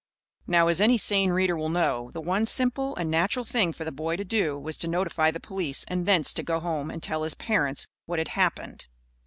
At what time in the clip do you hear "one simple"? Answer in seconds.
2.21-2.95